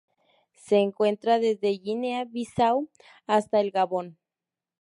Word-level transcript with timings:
Se 0.55 0.77
encuentra 0.77 1.37
desde 1.37 1.67
Guinea-Bissau 1.77 2.89
hasta 3.27 3.59
el 3.59 3.69
Gabón. 3.69 4.17